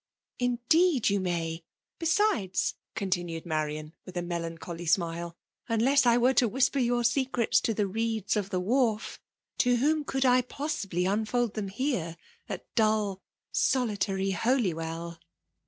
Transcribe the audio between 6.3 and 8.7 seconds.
to whisper your secrets to the reeds of the